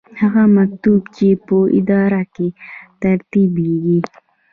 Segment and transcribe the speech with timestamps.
[0.19, 2.47] هغه مکتوب چې په اداره کې
[3.01, 3.99] ترتیبیږي.